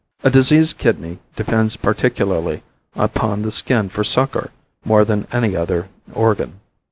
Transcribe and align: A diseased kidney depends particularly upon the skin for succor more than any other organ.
A 0.23 0.31
diseased 0.31 0.79
kidney 0.79 1.19
depends 1.35 1.75
particularly 1.75 2.63
upon 2.95 3.43
the 3.43 3.51
skin 3.51 3.87
for 3.87 4.03
succor 4.03 4.49
more 4.83 5.05
than 5.05 5.27
any 5.31 5.55
other 5.55 5.89
organ. 6.15 6.59